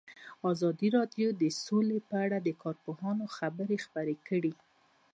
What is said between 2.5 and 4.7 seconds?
کارپوهانو خبرې خپرې کړي.